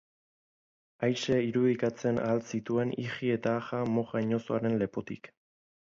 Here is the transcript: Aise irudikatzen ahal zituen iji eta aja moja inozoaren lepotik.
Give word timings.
Aise 1.07 1.35
irudikatzen 1.49 2.19
ahal 2.23 2.41
zituen 2.55 2.95
iji 3.05 3.29
eta 3.37 3.53
aja 3.61 3.83
moja 3.99 4.25
inozoaren 4.29 4.79
lepotik. 4.85 5.35